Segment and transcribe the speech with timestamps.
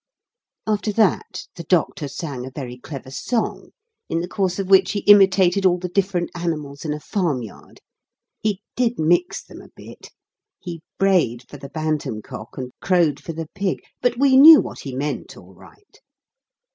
[0.65, 3.69] After that, the Doctor sang a very clever song,
[4.09, 7.81] in the course of which he imitated all the different animals in a farmyard.
[8.41, 10.09] He did mix them a bit.
[10.59, 14.79] He brayed for the bantam cock, and crowed for the pig; but we knew what
[14.79, 16.01] he meant all right.